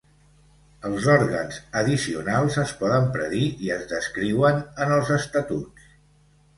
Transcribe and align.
Els 0.89 1.05
òrgans 1.15 1.59
addicionals 1.83 2.59
es 2.63 2.75
poden 2.81 3.07
predir 3.19 3.45
i 3.69 3.73
es 3.79 3.87
descriuen 3.95 4.63
en 4.87 4.99
els 5.01 5.17
estatuts. 5.23 5.91